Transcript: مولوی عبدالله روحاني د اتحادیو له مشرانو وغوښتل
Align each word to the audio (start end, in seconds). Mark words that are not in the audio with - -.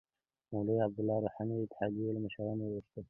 مولوی 0.51 0.79
عبدالله 0.87 1.17
روحاني 1.25 1.53
د 1.57 1.61
اتحادیو 1.65 2.13
له 2.15 2.19
مشرانو 2.25 2.63
وغوښتل 2.65 2.99